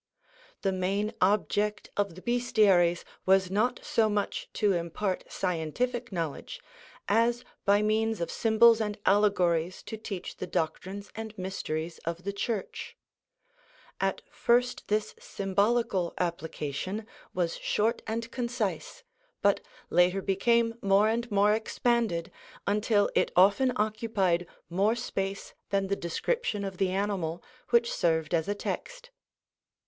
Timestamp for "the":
0.63-0.71, 2.15-2.23, 10.37-10.47, 12.23-12.33, 25.89-25.95, 26.79-26.89